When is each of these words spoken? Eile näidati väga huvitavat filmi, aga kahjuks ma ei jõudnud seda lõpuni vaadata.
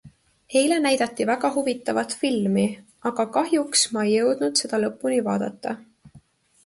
Eile 0.59 0.77
näidati 0.85 1.27
väga 1.29 1.51
huvitavat 1.57 2.15
filmi, 2.23 2.65
aga 3.11 3.27
kahjuks 3.37 3.85
ma 3.93 4.07
ei 4.09 4.17
jõudnud 4.17 4.59
seda 4.63 4.81
lõpuni 4.85 5.21
vaadata. 5.29 5.77